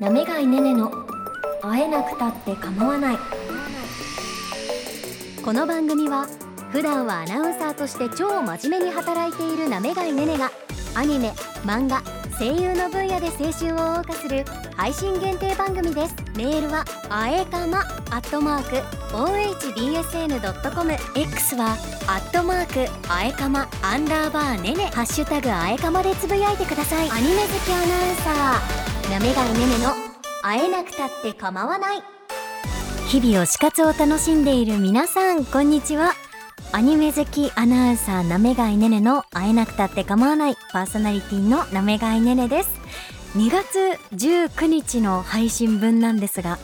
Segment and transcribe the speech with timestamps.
[0.00, 0.90] なめがいねねの
[1.62, 3.18] 会えなくたって構わない。
[5.42, 6.26] この番組は
[6.70, 10.50] 普段はアナウンサーとして超真面目に働いているなめがいねねが
[10.94, 11.30] アニメ
[11.64, 12.02] 漫画
[12.38, 14.44] 声優の分野で青春を謳歌する
[14.76, 16.14] 配信限定番組です。
[16.36, 18.76] メールはあえかまアットマーク
[19.16, 21.70] ohbsn.com X は
[22.06, 24.90] アットマークあえかまアンダーバーねね。
[24.92, 27.10] ハッシュタグあえかまでつぶやいてください。
[27.10, 28.95] アニメ好きアナウンサー。
[29.10, 29.94] なめがいねねの
[30.42, 32.02] 会えなくたって構わない。
[33.08, 36.12] 日々推し活を楽しんでいる皆さんこんにちは。
[36.72, 40.56] アニメ好きアナウンサーなめがいねねの会えなくたって構わない。
[40.72, 42.70] パーソナリティのなめがいねねです。
[43.36, 43.78] 2月
[44.16, 46.58] 19日の配信分なんですが。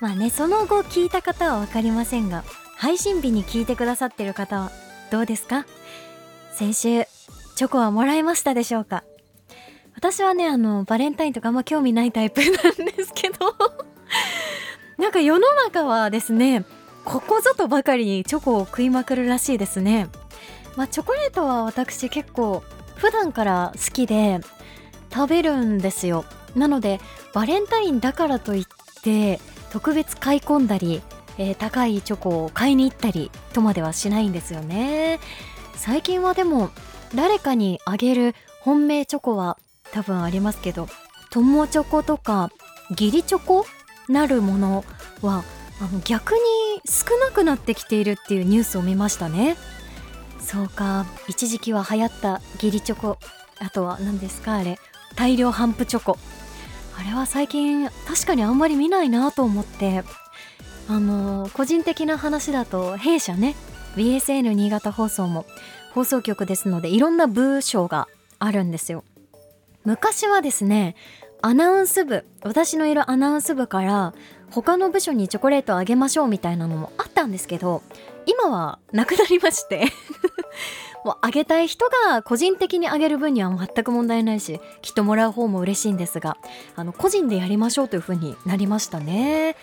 [0.00, 2.42] まあねその後聞いた方は分かりませんが
[2.76, 4.72] 配信日に聞いてくださってる方は
[5.10, 5.66] どうですか？
[6.54, 7.04] 先週
[7.54, 9.04] チョコはもらいましたでしょうか？
[9.96, 12.52] 私はねあのバレンタインとかあんま興味ないタイプなん
[12.86, 13.54] ですけど。
[14.98, 16.64] なんか世の中はですね
[17.04, 20.08] ここぞとばかりにチョコを食いまくるらしいですね。
[20.76, 22.62] まあチョコレートは私結構
[22.96, 24.40] 普段から好きで
[25.12, 26.24] 食べるんですよ。
[26.54, 27.00] なので
[27.32, 29.40] バレンタインだからといって
[29.70, 31.02] 特別買い込んだり、
[31.38, 35.20] えー、高いチョコを買いに行ったりとまではしないんですよね。
[35.74, 36.70] 最近はでも
[37.14, 39.58] 誰かにあげる本命チョコは
[39.92, 40.88] 多分ありますけど
[41.30, 42.50] 友チョコとか
[42.90, 43.66] 義理チョコ
[44.08, 44.84] なるもの
[45.22, 45.44] は
[45.80, 46.38] あの逆に
[46.86, 49.56] 少なくなってきているっていうニュースを見ましたね。
[50.40, 53.18] そうか一時期は流行った義理チョコ
[53.58, 54.78] あとは何ですかあれ
[55.16, 56.18] 大量反布チョコ。
[56.98, 60.02] あれは最近確かにあんまり見ないなと思って
[60.88, 63.54] あの個人的な話だと弊社ね
[63.96, 65.44] BSN 新潟放送も
[65.92, 69.04] 放送局ですのでいろんな部署があるんですよ。
[69.86, 70.96] 昔はですね
[71.42, 74.14] アナウンス部私のいるアナウンス部から
[74.50, 77.82] 他の部署にチョコレートをあげましょうみたいなのもあったんですけど
[78.26, 79.86] 今はなくなりまして。
[81.04, 86.36] もうあげたい人が個人的にあげる分には全く問題ないしきっともらう方も嬉しいんですが
[86.74, 89.54] あの個人でやりましょうという風になりましたね。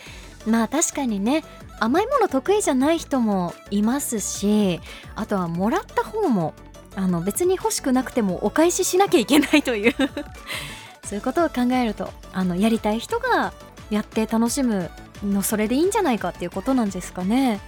[0.46, 1.44] まあ確かにね
[1.81, 4.80] 甘いもの得意じゃない人もいますし
[5.16, 6.53] あとはもらった方も
[6.96, 9.96] あの別に欲しくなくてもお返ししなきゃいけないという。
[11.06, 13.54] そういうことを考えるとあのやりたい人が
[13.90, 14.90] やって楽しむ
[15.24, 17.59] のそれでいいんじゃないかっていうことなんですかね。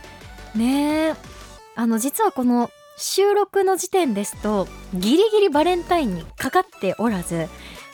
[0.56, 1.16] ねえ。
[1.76, 7.50] あの実はこの収録の時点ですとギリギリバレンタインにかかっておらず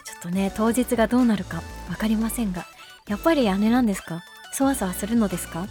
[0.05, 2.67] ちょっとね当日がどうなるか分かりませんが
[3.07, 4.21] やっぱり姉なんですか？
[4.53, 5.67] そわそわするのですか？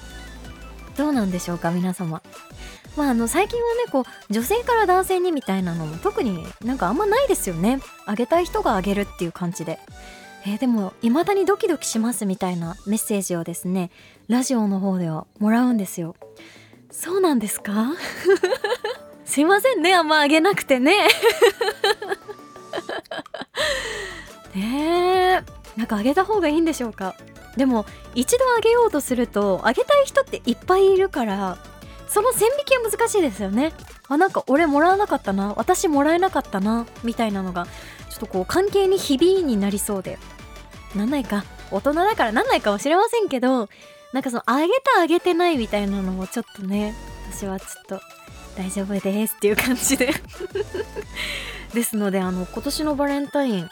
[0.96, 2.20] どうなんでしょうか皆様。
[2.96, 7.80] まああの最近はねこう女性から男性にみたいなのも特になんかあんまないですよね。
[8.06, 9.78] あげたい人があげるっていう感じで。
[10.46, 13.90] えー、でも未だにドキドキしますみたいなメッセージをですね
[14.26, 16.16] ラジオの方ではもらうんですよ。
[16.90, 17.92] そうなんですか？
[19.26, 21.06] すいませんねあんまあげなくてね。
[24.54, 25.50] ねえ。
[25.76, 27.14] なんかあげた方がいいんでしょうか？
[27.56, 27.84] でも
[28.14, 31.58] 一度あげようとするとあげたい人っていっぱいいるから
[32.10, 33.72] その線引きは難しいですよね。
[34.08, 35.54] あなんか俺もらわなかったな。
[35.56, 36.86] 私もらえなかったな。
[37.04, 37.66] みたいなのが
[38.10, 40.18] ちょっとこう関係にひびになりそうで。
[40.94, 41.44] なんないか。
[41.70, 43.68] 大人だからなんないかもしれませんけど
[44.12, 46.94] なんかそのあげたあげてないみたいなのもちょっとね
[47.32, 47.66] 私はちょ
[47.96, 48.00] っと
[48.56, 50.12] 大丈夫ですっていう感じで。
[51.72, 53.68] ですのであの今年のバレンタイン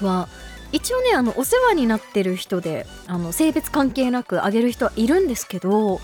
[0.00, 0.28] は
[0.72, 6.00] 一応ねあのお世話になってる人であの性別関係なくあげる人はいるんですけど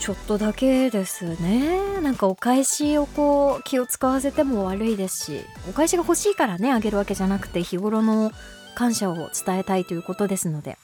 [0.00, 2.00] ちょっとだけですね。
[2.00, 8.30] なんかお返しをこう気を使わせても悪いですしお返しが欲しいからねあげるわけじゃなくて日頃の
[8.74, 10.78] 感謝を伝えたいということですので。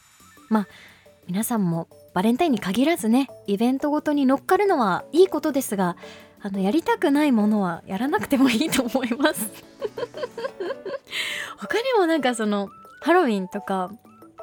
[0.48, 0.68] まあ
[1.26, 5.96] 皆さんもバレンタインに限らずねイベントごとに乗っかるのはいいことですが
[6.42, 9.50] あのやりたくないものはやらなくてもいいと思います。
[11.56, 12.68] 他にもなんかその
[13.00, 13.90] ハロウィンとか、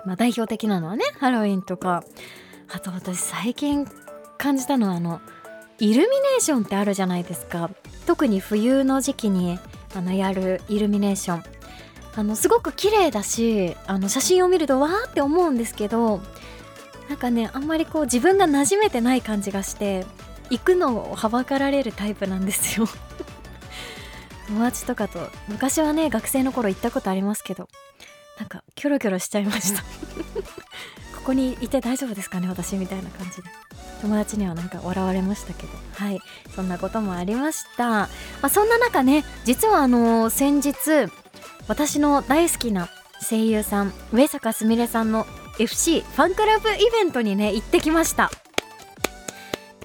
[0.05, 2.03] まあ、代表的なのはねハロウィンとか
[2.73, 3.87] あと私最近
[4.41, 5.21] 感じたのはあの
[5.77, 7.69] イルミネーションってあるじゃないですか。
[8.07, 9.59] 特に冬の時期に
[9.93, 11.43] あのやるイルミネーション。
[12.15, 16.19] あのすごく綺麗だしあの写真を見るとわーって思うんですけど
[17.07, 20.05] なんかねあんまりこう自分が馴染めてない感じがして
[20.49, 22.87] 行くのをはばかられるタイプなんですよ。
[24.47, 27.69] 友達とかと昔はね学生の頃行ったことありますけど
[28.39, 29.83] なんかキョロキョロしちゃいました。
[31.15, 33.43] ここにいて大丈夫ですかね私みたいな感じで。
[34.01, 35.69] 友達にはなんか笑われましたけど。
[35.95, 36.19] はい。
[36.55, 38.09] そんなこともありました、ま
[38.41, 40.73] あ、そんな中ね実はあの先日
[41.67, 42.89] 私の大好きな
[43.21, 45.25] 声優さん上坂すみれさんの
[45.59, 48.31] FC ファンクラブイベントにね行ってきました。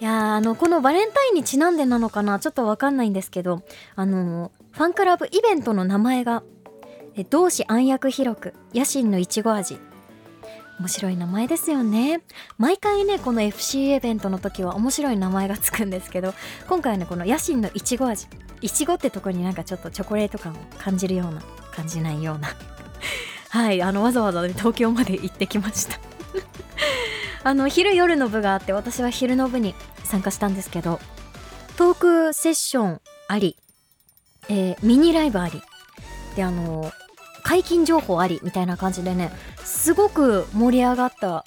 [0.01, 3.63] いやーあのこのバレンタインにちなんでなのかなちょっとわかんないんですけど
[3.95, 6.43] あのファンクラブイベントの名前が
[7.15, 9.79] え同志暗躍広く野心のいちご味。
[10.79, 12.21] 面白い名前ですよね。
[12.59, 16.35] 毎回ねこの FC イベントの時は面白い名前がつくんですけど
[16.69, 18.27] 今回はねこの野心のいちご味。
[18.63, 22.49] いちごってとこになんかちょっとチョコレート感を感じるような感じないような。
[23.51, 25.99] はいあのわざわざ、ね、東京まで行ってきました。
[27.45, 29.75] あの昼夜の部があって私は昼の部に
[30.05, 31.01] 参加したんですけど
[31.77, 33.57] トークセッションあり、
[34.49, 35.63] えー、ミニライブあり。
[36.35, 36.93] であの
[37.47, 41.45] 解禁情報ありみたいな感じでねすごく盛り上がった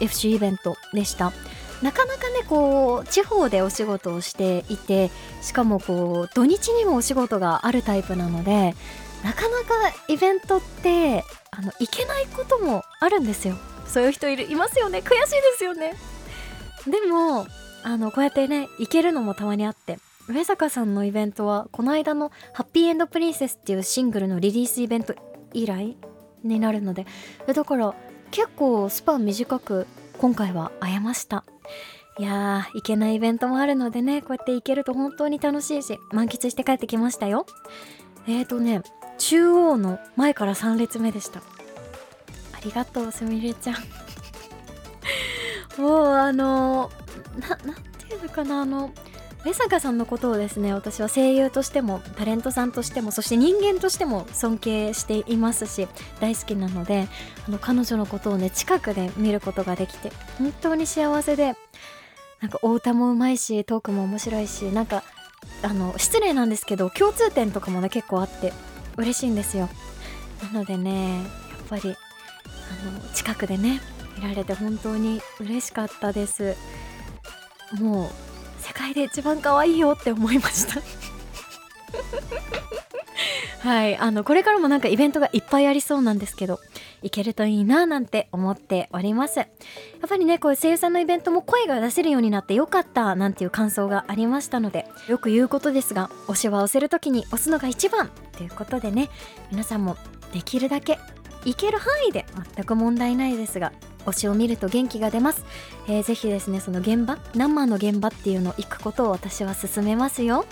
[0.00, 1.32] FC イベントでした。
[1.82, 5.10] なかなかねこう地方でお仕事をしていて
[5.42, 8.74] しかもこう土日にもお仕事があるタイプなので
[9.22, 9.74] なかなか
[10.08, 13.56] イベントってあの行けないこともあるんですよ。
[13.86, 14.98] そういう人いるいますよね。
[14.98, 15.94] 悔しいですよね。
[16.86, 17.46] でも
[17.84, 19.98] あのこうやってね行けるのもたまにあって
[20.28, 25.14] 上坂さんのイベントはこの間の「ハッピーエンドプリンセス」っていうシングルのリリースイベント
[25.52, 25.96] 以来
[26.42, 27.06] になるので
[27.52, 27.94] だから
[28.30, 29.86] 結構スパン短く
[30.18, 31.44] 今回は会えました。
[32.18, 37.46] いやー行けないイベントもあるのでねこうやって行けると本当に楽しいし満喫して帰ってきましたよ。
[38.26, 38.82] えーとね
[39.18, 41.40] 中央の前から3列目でした。
[41.40, 41.42] あ
[42.64, 43.76] りがとうすみれちゃん。
[45.80, 46.90] もうあの
[47.38, 47.58] ななん
[47.98, 48.90] ていうのかなあの
[49.46, 55.86] 上坂さんのことをですね私は声優としてもタレントさんとしてもそして人間としても尊敬していますし
[56.18, 57.06] 大好きなので
[57.46, 61.54] あの彼女のことをね近くで見ることができて本当に幸せで
[62.40, 65.04] なんかお歌もうまいしトークも面白いしなんか
[65.62, 68.52] あの失礼なんですけど共通点とかもね結構あって
[68.96, 69.68] 嬉しいんですよ。
[70.42, 71.24] なのでねやっ
[71.68, 73.80] ぱりあの近くでね
[74.16, 76.56] 見られて本当に嬉しかったです。
[77.78, 78.25] もう
[78.66, 80.80] 世界で一番可愛いよって思いました。
[83.60, 86.60] はいあのこれからもなんかイベントがいっぱいありそうなんですけど
[87.02, 89.38] 行けるといいななんて思っております。
[89.38, 89.46] や
[90.04, 99.10] っぱりねこういう声優さんのイベントも声が出せるようになってよかったなんていう感想がありましたのでよく言うことですが推しは押せる時に押すのが一番ということでね
[99.52, 99.96] 皆さんも
[100.32, 100.98] できるだけ
[101.44, 102.26] 行ける範囲で
[102.56, 103.72] 全く問題ないですが
[104.06, 105.44] 推しを見ると元気が出ます、
[105.88, 110.46] えー、ぜひですねその現場生の現場っていうのを行くことを私は勧めますよ。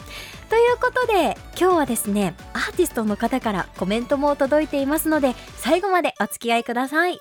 [0.51, 7.19] ということで今日はですねアーティストの方からコメントも届いていますので最後までお付き合いください。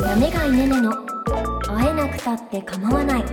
[0.00, 0.92] やめがいねねの
[1.66, 3.24] 会えなくたって構わない。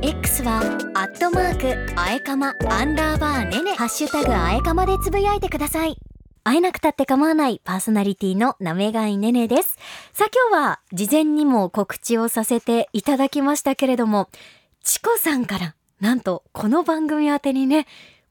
[0.00, 0.58] X は
[0.94, 3.74] アットマークあえかまアンダーバーねね。
[3.74, 5.96] ハッシュタグあえかまでつぶやいてください。
[6.44, 9.78] 会えなくたって構わないパーソナリティのなめがいねねです。
[10.12, 14.28] さあ今日は事前にも告知をさせていただきましたけれども、
[14.82, 17.86] チコさんからなんとこの番組宛てにね、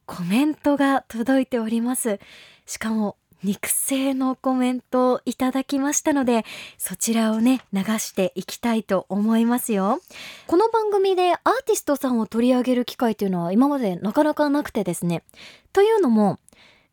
[0.06, 2.20] コメントが届いております。
[2.66, 6.46] しかも肉声のコメントをいただきましたので、
[6.78, 10.00] そちらをね、流していきたいと思いますよ。
[10.48, 15.24] この番組でアーティストさんを取り上げる機会というのは今までなかなかなくてですね。
[15.74, 16.40] というのも、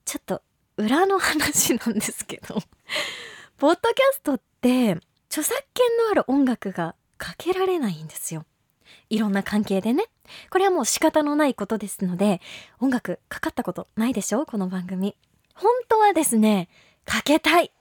[0.05, 0.41] ちょっと
[0.79, 2.55] 裏の話なんですけど
[3.59, 4.93] ポッドキャストって
[5.29, 8.47] 著作権のある音楽がかけられないんですよ。
[9.11, 10.05] いろんな関係でね。
[10.51, 12.41] これはもう仕方のないことですので、
[12.79, 14.47] 音楽かかったことないでしょ？
[14.47, 15.17] この番組。
[15.55, 16.69] 本当はですね、
[17.05, 17.73] かけたい。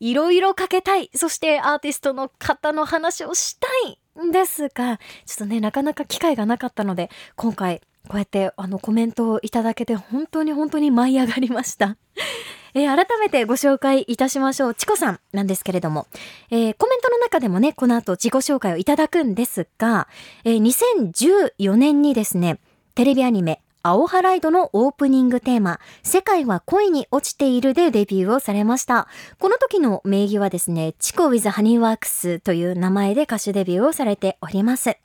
[0.00, 1.10] いろいろかけたい。
[1.14, 11.96] そしてアーティストの方の話をしたいんですが、ちょっとね、なかなか機会がなかったので、今回こうやってあのコメントをいただけて本当に本当に舞い上がりました。
[12.74, 14.74] えー、改めてご紹介いたしましょう。
[14.74, 16.06] チコさんなんですけれども、
[16.50, 20.06] えー、コメントの中でもね、この後自己紹介をいただくんですが、
[20.44, 22.58] えー、2014年にですね、
[22.94, 29.08] テレビアニメ、青ハライドのオープニングテーマ、世界は恋に落ちているでデビューをされました。
[29.38, 34.98] この時の名義はですね、チコ with ハニーワークスという名前で歌手デビューをされております。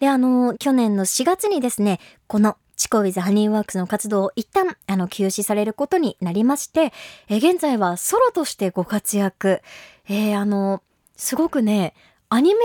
[0.00, 6.92] で、あの、去年の4月にですね、このチコウィズハニーワークスの活動を一旦、あの、休止されることになりまして、
[7.28, 9.60] え現在はソロとしてご活躍。
[10.08, 10.82] えー、あの、
[11.16, 11.94] すごくね、
[12.28, 12.60] アニメ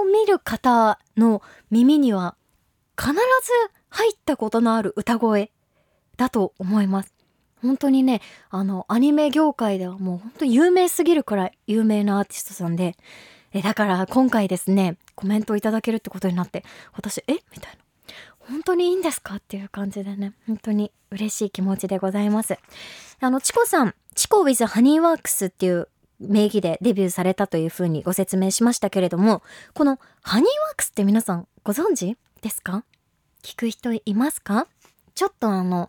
[0.00, 2.36] を見る方の耳には
[2.98, 3.18] 必ず
[3.88, 5.50] 入ったことのある歌声
[6.16, 7.12] だと思います。
[7.62, 12.96] 本当にね、あの、アニメ業界ではもう本当有名すぎるくらい有名なアーティストさんで、
[13.56, 17.32] えだから今回ですね、コメントをいただけるってことになって、私、え？
[17.32, 17.78] みたいな。
[18.38, 19.36] 本当にいいんですか？
[19.36, 22.58] っていう感じでね、本当に嬉しい気持ちでございます。
[23.18, 25.88] あの、チコさん、チコ with ハニーワークスっていう
[26.20, 32.84] 名義でデビューされたというふうにご説明しましたけれども、このハニーワークスって皆さんご存知ですか？
[33.42, 34.66] 聞く人いますか？
[35.14, 35.88] ちょっとあの、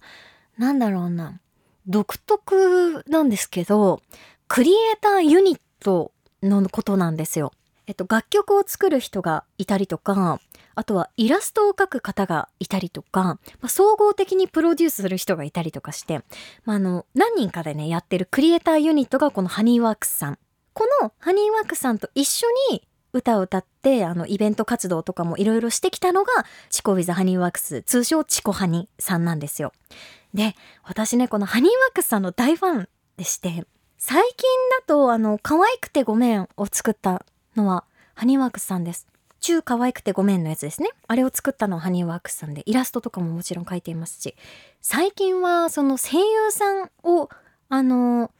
[0.57, 1.41] なんだろうな、
[1.86, 4.01] 独特なんですけど、
[4.47, 7.51] クリエイターユニットのことなんですよ。
[7.88, 10.41] えっと、楽曲を作る人がいたりとか、
[10.75, 16.22] あとはイラストを描く方がいたりとか、まあ、総合的にプロデュースする人がいたりとかして、
[16.65, 20.38] まあ、あの、何人かでね、やってるクリエイターユニットがこのハニーワークスさん。
[20.74, 29.72] このハニーワークスさんと一緒に歌を歌って、あの、イベント活動とかもいろいろしてきたのが、チコウィザハニーワークス、通称チコハニさんなんですよ。
[30.34, 33.65] で、私ね、このハニーワークスさんの大ファンでして、
[33.98, 37.25] 最近だと、あの、可愛くてごめんを作った
[37.57, 37.83] のは、
[38.15, 39.07] ハニーワークスさんです。
[39.39, 40.89] 中可愛くてごめんのやつですね。
[41.07, 44.35] あれを作ったのはハニーワークスさんで、イラストとかももちろん描いていますし、
[44.81, 47.29] 最近はその声優さんを、
[47.69, 48.31] あの、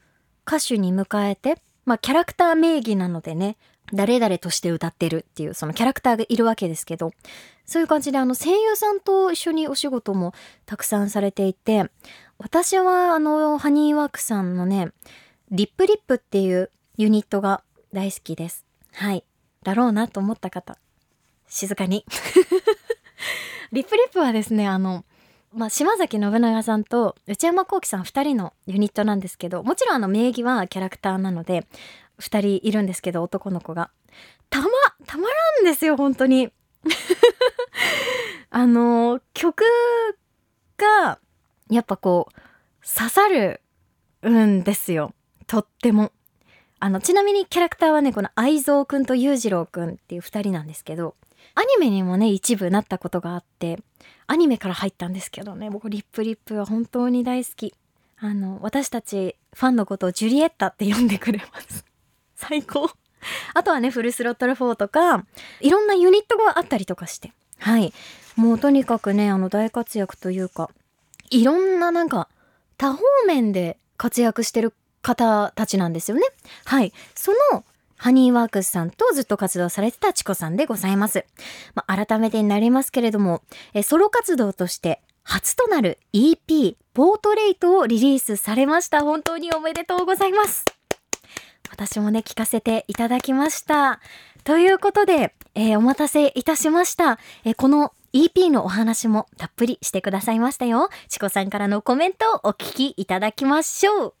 [0.46, 3.56] 歌手に迎えて、まあキャラクター名義なのでね、
[3.92, 7.12] 誰々として歌ってるっていうそのキャラクターがいるわけですけど、
[7.64, 10.34] そういう感じであの声優さんと一緒にお仕事も
[10.66, 11.90] たくさんされていて、
[12.38, 14.92] 私はあのハニーワークさんのね、
[15.50, 18.67] リップリップっていうユニットが大好きです。
[18.98, 19.22] はい。
[19.62, 20.76] だろうなと思った方、
[21.46, 22.04] 静かに。
[23.70, 25.04] リップリップはですね、あの、
[25.52, 31.68] まあ、島崎信長さんと内山聖輝さん2人のユニットなんですけど、もちろんあの名義はキャラクターなので、
[32.18, 33.92] 2人いるんですけど、男の子が。
[34.50, 34.66] たま、
[35.06, 36.50] たまらんですよ、本当に。
[38.50, 39.62] あの、曲
[40.76, 41.20] が、
[41.70, 42.34] やっぱこう、
[42.98, 43.60] 刺さる
[44.28, 45.14] んですよ。
[45.46, 46.10] とっても。
[46.80, 51.14] あの、ちなみにキャラクターはね、この愛蔵くんと裕次郎くんっていう二人なんですけど、
[51.54, 53.80] アニメにもね、一部なったことがあって、
[54.26, 57.74] アニメから入ったんですけどね、僕リップリップは本当に大好き。
[58.20, 61.84] あの、私たちファンのことをジュリエッタって呼んでくれます。
[62.36, 62.90] 最高。
[63.54, 65.24] あとはね、フルスロットル4とか、
[65.60, 67.32] いろんなユニットがあったりとかして。
[67.58, 67.92] はい。
[68.36, 70.70] もうとにかくね、あの大活躍というか、
[71.30, 72.28] いろんななんか、
[72.76, 74.72] 多方面で活躍してる
[75.14, 76.22] 方たちなんですよね。
[76.64, 76.92] はい。
[77.14, 77.64] その、
[77.96, 81.24] ハニーワークスさんとずっと活動されてたチコさんでございます。
[81.74, 83.42] まあ、改めてになりますけれども、
[83.74, 89.00] えソロ活動として初となる EP、ポートレイトをリリースされました。
[89.00, 90.64] 本当におめでとうございます。
[91.70, 94.00] 私もね、聞かせていただきました。
[94.44, 97.18] ということで、えー、お待たせいたしました。
[97.44, 100.88] えー、この EP のお話もたっぷりしてくださいましたよ。
[101.08, 104.17] チコさんからのコメントをお聞きいただきましょう。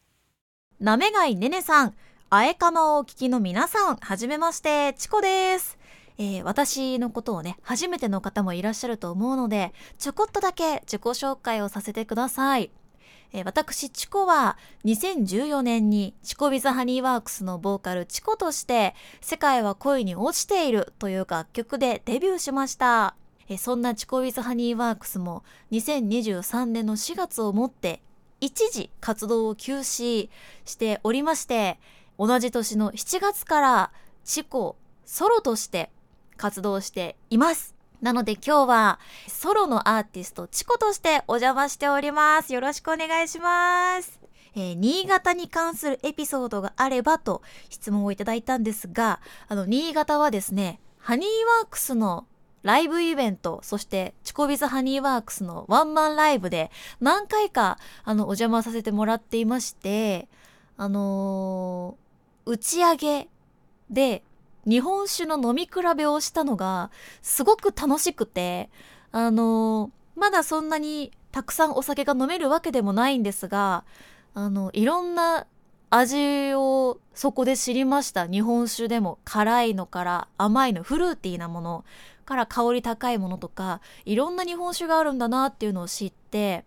[0.80, 1.94] なめがいねねさん、
[2.30, 5.76] あえかまをお聞きの皆さん、はじめまして、チコです。
[6.18, 12.70] えー、私のことをね、初めての方もいらっしゃると思うので、ちょこっとだけ自己紹介をさせてください。
[13.32, 23.16] えー、私、チコは2014年にチコビザハニーワークスのボーカルチコとして世界は恋に落ちているという楽曲でデビューしました。
[23.48, 25.42] えー、そんなチコビザハニーワークスも
[25.72, 28.00] 2023年の4月をもって
[28.40, 30.28] 一時活動を休止
[30.64, 31.78] しておりまして
[32.18, 33.92] 同じ年の7月から
[34.24, 35.90] チコソロとして
[36.36, 37.74] 活動しています。
[38.00, 42.52] なので今日はソロのアーティストチコとしてお邪魔しております。
[42.52, 44.20] よろしくお願いします。
[44.54, 51.28] えー、新潟に関するエピソードがあればと質問をいただいたんですが、あの、新潟はですね、ハニー
[51.60, 52.26] ワークスの
[52.62, 60.28] ライブイベント、そしてチコビズハニーワークスのワンマンライブで何回かあのお邪魔させてもらっていまして、
[60.76, 63.28] あのー、打ち上げ
[63.90, 64.22] で
[64.66, 66.90] 日本酒の飲み比べをしたのが
[67.22, 68.68] すごく楽しくて、
[69.12, 73.84] あのー、まだそんなにたくさんお酒が飲めるわけでもないんですが、
[74.34, 75.46] あの、いろんな
[75.90, 78.26] 味をそこで知りました。
[78.26, 81.84] 日本酒でも辛いのから甘いの、フルーティーなもの
[82.28, 86.66] から香り高いものとか、いろんな日本酒があるんだなっていうのを知って、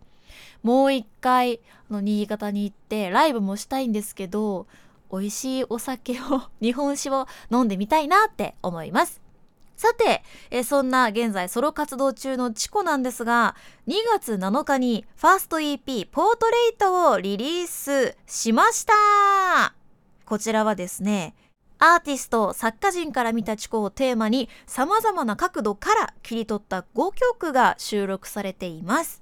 [0.64, 4.66] もう一回、あの、新潟に行ってライブもしたいんですけど、
[5.12, 9.20] 美味しいお酒を 日本酒を飲んでみたいなって思います。
[9.76, 13.54] さて、えそんな現在ソロ活動中のチコなんですが、
[13.86, 19.74] 2月7日にファースト EP ポートレイトをリリースしました
[20.24, 21.34] こちらはですね、
[21.84, 29.20] アーティスト、作家人から見たチコをテーマに様々な角度から切り取った5曲が収録されています。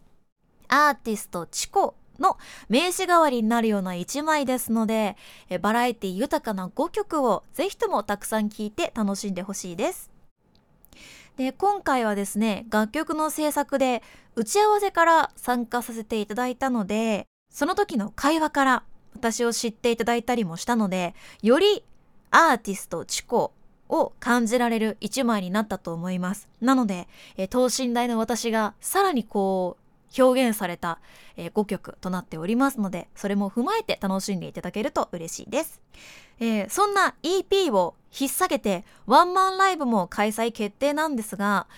[0.69, 2.37] アーティストチコの
[2.69, 5.17] 名刺代わりになるような一枚ですので、
[5.63, 10.11] バラエティ豊かな5曲をぜひともたくさん聴いて楽しんでほしいです。
[11.39, 14.03] で、今回はですね、楽曲の制作で
[14.37, 18.83] 打ち合わせから参加させていただいたので、その時の会話から
[19.15, 21.85] 私を知っていただいたりもしたのでより
[22.31, 23.53] アーティストチコ
[23.89, 26.49] を感じられる一枚になったと思います。
[26.61, 30.99] なので、えー等身大の私がさらにこう表現された、
[31.37, 35.81] え5曲となっておりますのでそれも踏まえて楽しんでいただけると嬉しいです、
[36.41, 41.69] えーそんな EP を引っ提げてワンマンライブも開催決定なんですが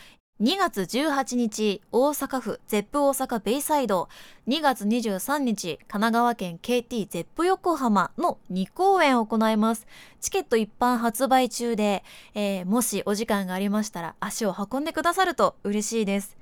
[0.43, 4.09] 2月18日大阪府ゼップ大阪ベイサイド。
[4.49, 9.87] 2月23日神奈川県 KT ゼップ横浜の2公演を行います。
[10.21, 12.03] チケット一般発売中で、
[12.35, 16.37] えーもしお時間がありましたら足を運んでくださると嬉しいです。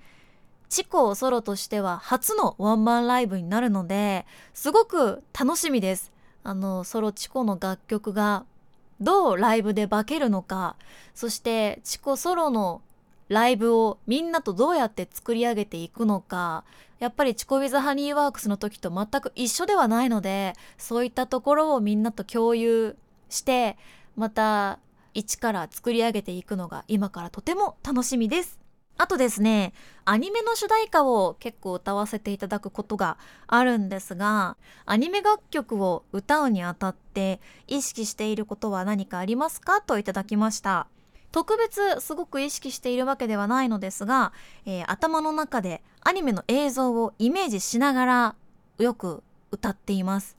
[0.70, 6.10] チコソロとしては初のワンマンライブになるのですごく楽しみです。
[6.42, 8.46] あのソロチコの楽曲が
[8.98, 10.76] どうライブで化けるのか
[11.14, 12.80] そしてチコソロの
[13.30, 16.64] ライブをみんなとどうやって作り上げていくのか
[16.98, 22.96] やっぱりチコウィズハニーワークスの時と全く一緒ではないのでそういったところをみんなと共有
[23.28, 23.78] して
[24.16, 24.80] また
[25.14, 28.58] 一から作り上げていくのが今からとても楽しみです。
[28.98, 29.72] あとですね
[30.04, 39.80] アニメの主題歌を結構歌わせていただくことがあるんですがアニメ楽曲を歌うにあたって意識していることは何かありますか？
[39.80, 40.86] といただきました。
[41.32, 44.32] 特別すごく意識しているわけではないのですが、
[44.66, 48.34] えー頭の中でアニメの映像をイメージしながら
[48.78, 50.36] よく歌っています。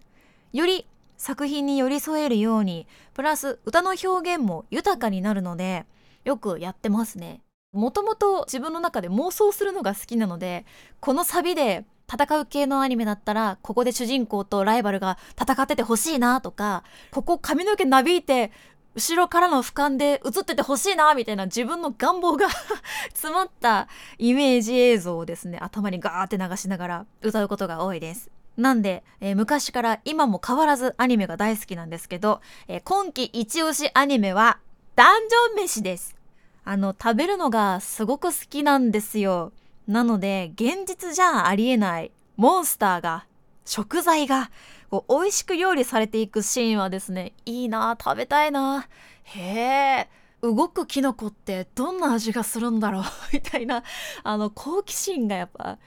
[0.54, 0.86] より
[1.18, 5.86] 作品に寄り添えるようにプラス歌の表現も豊かになるので
[6.26, 7.42] よくやってますね。
[7.74, 10.66] もともと自分の中で妄想するのが好きなので
[11.00, 18.52] このサビで戦う系のアニメだったらここで主人公とライバルが戦っててほしいなとかここ髪の毛なびいて
[18.96, 22.48] 後ろからの俯瞰で映っててほしいなみたいな自分の願望が
[23.14, 28.30] 詰まったイメージ映像をですね頭にガーって流しながら歌うことが多いです。
[28.58, 34.60] なんで、えー昔から今も変わらずアニメが大好きなんですけど、えー今季一押しアニメは
[34.96, 36.16] ダンジョン飯です。
[36.64, 39.54] あの食べるのがすごく好きなんですよ。
[39.88, 43.26] なので現実じゃありえないモンスターが
[43.66, 44.52] 食材が
[44.92, 48.88] こう美味しく料理されていくシーンはですねいいな食べたいな。
[49.24, 50.10] へえ
[50.42, 53.04] 動くキノコってどんな味がするんだろう？
[53.32, 53.84] みたいな
[54.24, 55.78] あの好奇心がやっぱ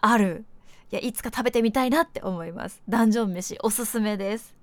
[0.00, 0.44] ある。
[0.92, 2.82] いやいつか食べてみたいなって思います。
[2.88, 4.54] ダンジョン飯おすすめです。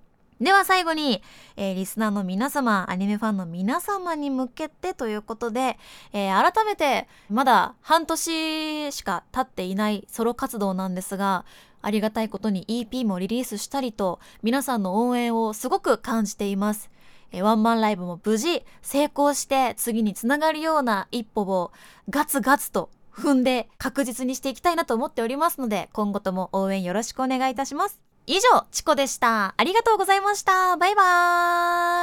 [0.41, 1.23] では最後に、
[1.55, 5.79] えーリスナーの皆様アニメファンの皆様に向けてということで、
[6.13, 11.45] えー改めてまだ半年しか経っていないソロ活動なんですが
[11.87, 16.91] ありがたいことに EP もリリースしたりと皆さんの応援をすごく感じています。
[17.31, 21.71] えワンマンライブも無事成功して次につながるような一歩を
[22.09, 28.01] ガツガツと踏んで確実にしていきたいなと思っておりますので今後とも応援よろしくお願いいたします。
[28.25, 29.53] 以上チコでした。
[29.55, 30.75] ありがとうございました。
[30.75, 31.03] バイバ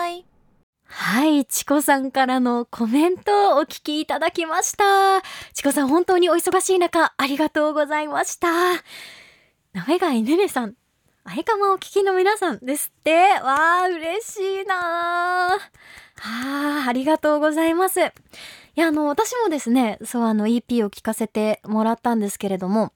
[0.07, 0.25] ーイ。
[0.87, 5.21] はい、チコさんからのコメントをお聞きいただきました。
[5.53, 8.49] チコさん本当にお忙しい中、ありがとうございました。
[9.75, 10.77] なめがいねねさん、
[11.25, 13.13] あいかまお聞きの皆さんですって。
[13.43, 15.59] わあ、嬉しいなあ
[16.23, 18.01] あ、ありがとうございます。
[18.01, 18.05] い
[18.77, 22.93] や、あの、私もですね、そう、あの、EP を聞かせてもらったんですけれども、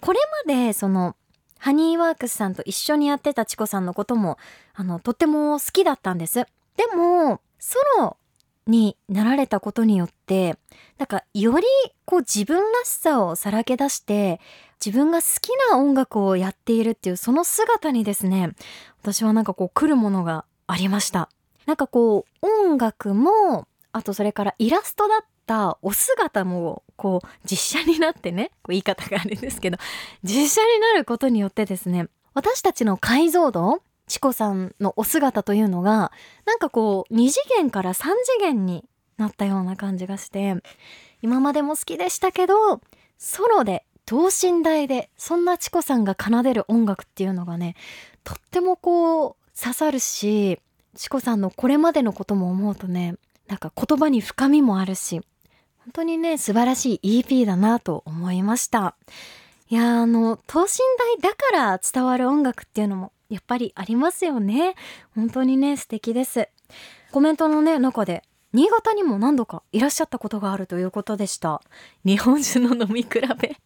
[0.00, 1.16] これまで、その、
[1.58, 4.38] ハニーワークスさんと一緒にやってたチコさんのことも、
[4.72, 6.46] あの、とっても好きだったんです。
[6.78, 8.16] でもソロ
[8.66, 10.56] になられたことによって
[10.98, 11.66] なんかより
[12.04, 14.40] こう自分らしさをさらけ出して
[14.84, 18.50] 自分が好きな音楽をやっているっていうその姿にですね
[19.02, 21.28] 私はなんかこう来るものがありました。
[21.66, 29.78] なんかこう音楽もあとそれからイラストだったお姿もこう実写になってねこう言い方があるんですけど
[30.24, 36.10] 実写になることによってですね私たちの解像度チコさんのお姿というのが
[36.44, 38.84] なんかこう2次元から3次元に
[39.18, 40.56] なったような感じがして
[41.20, 42.80] 今までも好きでしたけど
[43.18, 47.76] ソロで等身大でそんなチコさんが奏でる音楽っていうのがね
[48.24, 50.58] とってもこう刺さるし
[50.94, 53.16] チコさんのこれまでのことも思うとね
[53.48, 55.20] なんか言葉に深みもあるし
[55.78, 58.94] 本当にね素晴らしい EP だなと思いました。
[59.68, 60.68] いやあの等身
[61.18, 64.74] 大だから伝わる音楽っていうのもやっぱりありますよね。
[65.14, 66.48] 本当にね素敵です。
[67.10, 71.62] コメントのね中で新潟にも何度かいらっしゃったことがあるということでした。
[72.04, 73.08] 日本酒の飲み比
[73.40, 73.56] べ。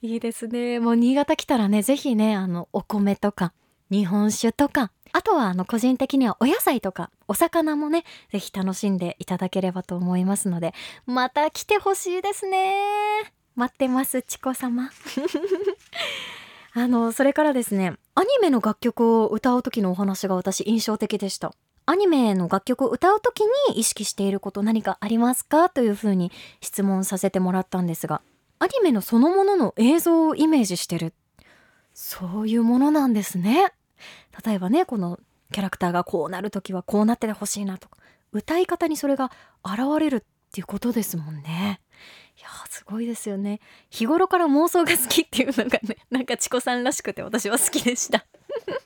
[0.00, 0.78] いいですね。
[0.78, 3.52] もう新潟来たらねぜひねあのお米とか
[3.90, 10.72] 日本酒とかあとはあの個人的にはお野菜とかお魚もねぜひ楽しんでいただければと思いますので
[11.06, 12.76] また来てほしいですね。
[13.56, 14.90] 待ってますチコ様。
[16.74, 21.52] あのそれからですねアニメの楽曲を歌う時のお話が私印象的でした。
[21.86, 25.70] アニメの楽曲を歌う時に意識していること何かありますか？
[25.70, 26.30] というふうに
[26.60, 28.20] 質問させてもらったんですが
[28.60, 31.14] アニメのそのものの映像をイメージしてる。
[31.94, 33.72] そういうものなんですね。
[34.44, 35.18] 例えばねこの
[35.52, 37.98] キャラクターがこうなる時はこうなっててほしいなとか。
[38.32, 39.32] 歌い方にそれが
[39.64, 40.20] 現れるっ
[40.52, 41.80] ていうことですもんね。
[42.38, 43.60] いやーすごいですよね。
[43.90, 48.24] 日頃から妄想が好きっていうのがね なんかチコさんらしくて私は好きでした。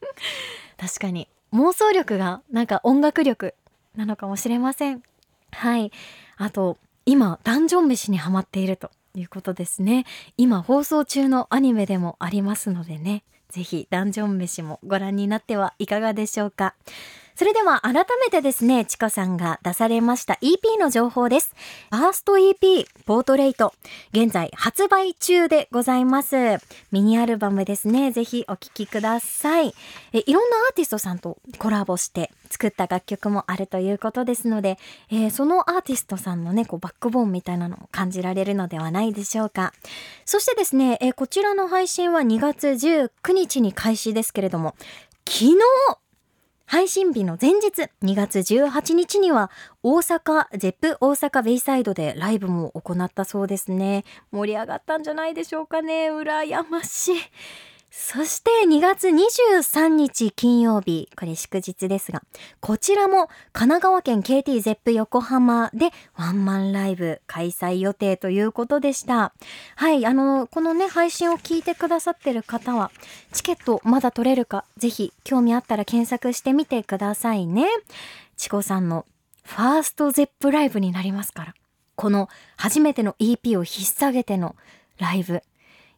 [0.79, 1.29] 確かに。
[1.53, 3.55] 妄想力がなんか音楽力
[3.95, 5.03] なのかもしれません。
[5.53, 5.93] はい。
[6.37, 8.91] あと今ダンジョン飯にハマっていると。
[9.15, 10.05] いうことですね。
[10.37, 13.25] 今放送中のアニメでもありますのでね。
[13.49, 16.75] ぜひダンジョン飯もご覧になってはいかがでしょうか。
[17.35, 21.55] それでは改めてですね、チコさんが出されました EP の情報です。
[21.91, 23.73] ファースト EP、ポートレイト。
[24.13, 26.37] 現在発売中でございます。
[26.91, 28.13] ミニアルバムですね。
[28.13, 29.75] ぜひお聴きください。
[30.13, 34.79] え、いろんなアーティストさんとコラボして作った楽曲もあるということですので、
[35.11, 39.73] えー、そのアーティストさんのね、こうバックボーンみたいなのを感じられるのではないでしょうか。
[40.27, 44.75] そしてですね、えー、こちらの配信は2月19日に開始ですけれども、
[45.27, 45.57] 昨日
[46.73, 49.51] 配信日の前日2月18日には
[49.83, 54.05] 大阪ゼップ大阪ベイサイドでライブも行ったそうですね。
[54.31, 56.11] 盛り上がったんじゃないでしょうかね。
[56.11, 57.17] 羨ましい。
[57.95, 62.23] そして2月23日金曜日、これ祝日ですが、
[62.61, 69.35] こちらも神奈川県 KT ゼップ横浜でワンマンライブ開催予定ということでした。
[69.77, 72.91] はい、あの、このね、配信を聞いてくださってる方は、
[73.35, 77.67] チケットまだ取れるか、ぜひ興味あったら検索してみてくださいね。
[78.39, 79.05] チコさんの
[79.45, 81.55] ファーストゼップライブになりますから。
[81.97, 84.57] この初めての EP を引っ提げての
[84.97, 85.43] ライブ。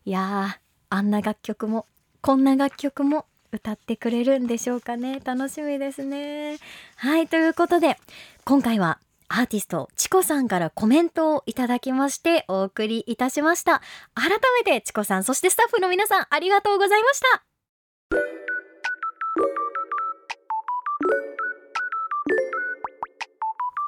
[0.04, 0.63] いやー、
[0.94, 1.86] あんな楽曲も
[2.20, 6.58] こんな楽曲も歌ってくれるんでしょうかね楽しみですね
[6.94, 7.98] はいということで
[8.44, 13.82] 今回はアーティストチコさんからコメントをいただきましてお送りいたしました
[14.14, 17.42] 改めてチコさんそしてスタッフの皆さんありがとうございました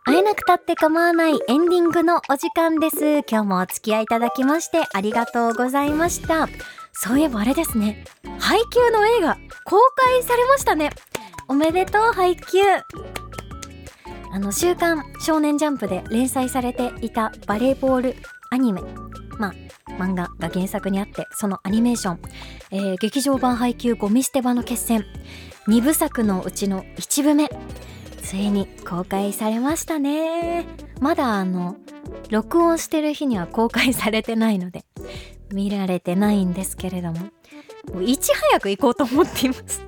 [0.07, 3.25] 会えなくたって構わないエンディングのお時間です。
[3.29, 6.49] 今日もお付き合いいただきましてありがとうございました。
[6.97, 8.05] そういえばあれですね。
[8.39, 10.91] 配給の映画公開されましたね。
[11.49, 12.59] おめでとう配給。
[14.33, 18.17] あの、週刊少年ジャンプで連載されていたバレーボール
[18.51, 18.83] アニメ。
[19.39, 19.53] まあ、
[19.99, 22.21] 漫画が原作にあって、そのアニメーション、
[22.71, 25.05] えー、劇場版配給ゴミ捨て場の決戦、
[25.69, 27.51] 2部作のうちの1部目、
[28.27, 30.67] ついに公開されましたね
[31.01, 31.77] まだあの
[32.29, 34.85] 録音してる日には公開されてないので
[35.53, 37.31] 見られてないんですけれども。
[37.93, 39.83] もういち早く行こうと思っています。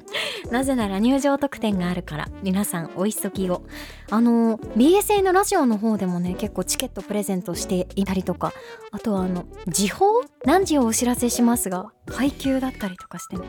[0.50, 2.28] なぜなら入場特典があるから。
[2.42, 3.62] 皆さんお急ぎを。
[4.10, 8.52] あの BSA のラジオの方でもね結構チケットプレゼントしていたりとか。
[8.90, 10.22] あとはあの時報？
[10.44, 13.42] 何時をお知らせしますが配給だったりとかしてね。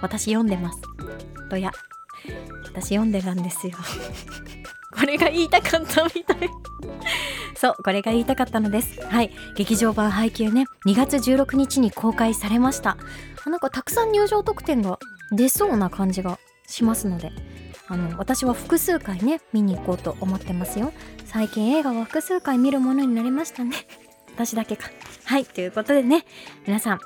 [0.00, 0.80] 私読んでます。
[1.48, 1.70] とや。
[2.64, 3.74] 私読んでたんですよ。
[4.98, 6.50] これが言いたかったみたい。
[7.56, 9.00] そうこれが言いたかったのです。
[9.00, 9.30] はい。
[9.56, 12.96] 劇場版配給ね2月16日に公開されました。
[13.46, 14.98] なんかたくさん入場特典が
[15.32, 17.32] 出そうな感じがしますので。
[17.86, 20.92] あの私は複数回ね見に行こうと思ってますよ。
[21.26, 23.76] 最近映画は複数回見るものになりましたね。
[24.34, 24.90] 私だけか。
[25.24, 26.24] はいということでね
[26.66, 27.00] 皆さん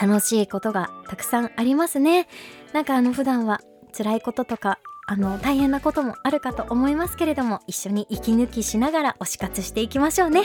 [0.00, 2.28] 楽しいことがたくさんありますね。
[2.72, 3.60] なんかあの普段は
[3.96, 10.42] 辛いこととかあの大変なこともあるかと思いますけれども一緒に息抜きしながら推し活していきましょうね。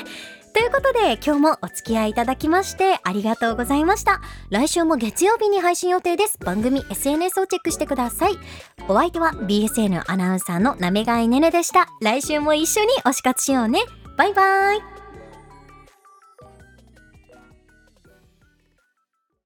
[0.53, 4.21] ということで今日もお付き合いいただきましてありがとうございました。
[4.49, 6.37] 来週も月曜日に配信予定です。
[6.39, 8.33] 番組 SNS をチェックしてください。
[8.87, 11.87] お相手は BSN アナウンサーのなめがいねねでした。
[12.01, 13.79] 来週も一緒に推し活しようね。
[14.17, 15.00] バイバイ。